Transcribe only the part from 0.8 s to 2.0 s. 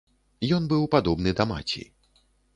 падобны да маці.